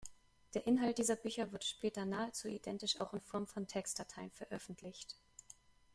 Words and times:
Der 0.55 0.65
Inhalt 0.65 0.97
dieser 0.97 1.15
Bücher 1.15 1.51
wurde 1.51 1.63
später 1.63 2.05
nahezu 2.05 2.47
identisch 2.47 2.99
auch 2.99 3.13
in 3.13 3.21
Form 3.21 3.45
von 3.45 3.67
Textdateien 3.67 4.31
veröffentlicht. 4.31 5.15